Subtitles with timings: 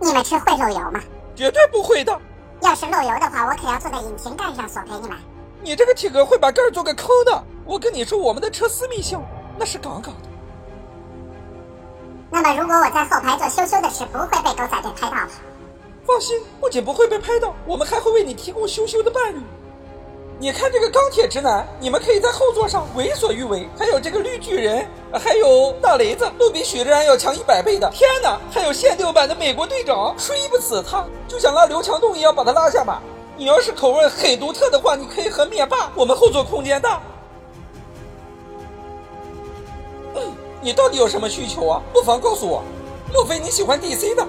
[0.00, 1.00] 你们车会漏油吗？
[1.34, 2.20] 绝对不会的。
[2.60, 5.16] 要是漏油的话，我可要坐在引擎盖上索赔你们。
[5.62, 7.44] 你这个体格会把盖儿做个坑的。
[7.64, 9.18] 我跟你说，我们的车私密性
[9.58, 10.28] 那是杠杠的。
[12.30, 15.28] 那么，如果我在后排做羞羞的事，不会被狗仔队拍到吧？
[16.06, 19.40] 放心，不仅不会被拍到，我们还会为你提供羞羞的伴侣。
[20.44, 23.66] 你看这个钢铁直男，你们可以在后座上为所欲为。
[23.78, 27.88] 还有这个绿巨人，还有大雷子，都比许志安要强一百倍的。
[27.88, 33.00] 天哪，还有限定版的美国队长，吹不死他，就像拉刘强东一样把他拉下马。
[33.38, 37.00] 你要是口味很独特的话，你可以和灭霸，我们后座空间大。
[40.14, 41.80] 嗯，你到底有什么需求啊？
[41.90, 42.62] 不妨告诉我。
[43.14, 44.22] 莫非你喜欢 DC 的？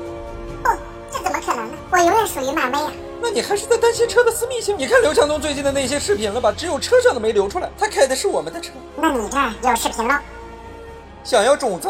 [0.63, 0.69] 不，
[1.11, 1.77] 这怎么可能呢？
[1.91, 2.91] 我永远属于漫威呀。
[3.25, 4.77] 那你还是在担心车的私密性？
[4.77, 6.53] 你看刘强东最近的那些视频了吧？
[6.55, 8.71] 只有车上的没流出来，他开的是我们的车。
[8.95, 10.21] 那你这儿有视频了？
[11.23, 11.89] 想要种子，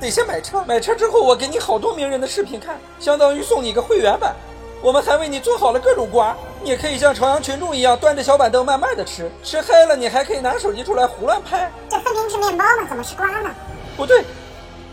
[0.00, 0.64] 得先买车。
[0.66, 4.34] 买车之后，我给你好多名人的视频看，相当于送你一个会员版。
[4.80, 9.30] 我们还为你做好了各种瓜，你可以像朝阳群众一样端着小板凳慢慢的吃。
[9.42, 11.70] 吃嗨了，你还可以拿手机出来胡乱拍。
[11.90, 13.50] 这分明是面包嘛，怎么是瓜呢？
[13.98, 14.24] 不对，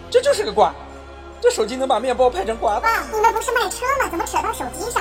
[0.09, 0.75] 这就是个瓜。
[1.39, 2.77] 这手机能把面包拍成瓜。
[2.77, 4.09] 爸，你们不是卖车吗？
[4.11, 5.00] 怎么扯到手机上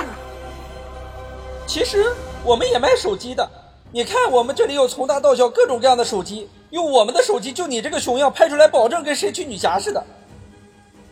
[1.71, 3.49] 其实我们也卖手机的，
[3.93, 10.03] 你看我们这里有从大到小各种各样的手机，用我们的手机就你这个熊样拍出来，保证跟神奇女侠似的。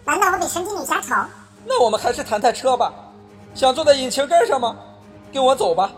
[0.04, 1.16] 难道我比神奇女侠丑？
[1.66, 2.94] 那我们还是谈谈车吧。
[3.56, 4.76] 想坐在引擎盖上吗？
[5.32, 5.94] 跟我走吧。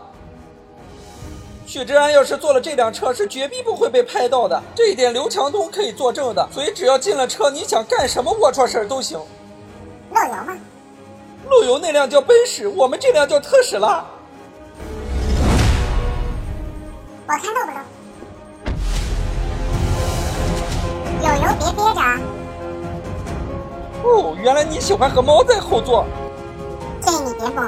[1.66, 6.48] 许志安要是坐了这辆车，是绝逼不会被拍到的，这一点刘强东可以作证的。
[6.52, 9.18] 所以只要进了车，你想干什么龌龊事儿都行。
[10.12, 10.56] 漏油吗？
[11.50, 14.06] 陆游那辆叫奔驰，我们这辆叫特斯拉。
[17.26, 17.78] 我看漏不漏？
[21.22, 22.18] 有油别憋着啊！
[24.02, 26.04] 哦，原来你喜欢和猫在后座。
[27.00, 27.64] 建议你别摸。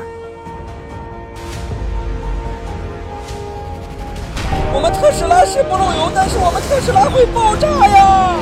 [4.77, 8.36] 我们特斯拉是不漏油，但是我们特斯拉会爆炸呀！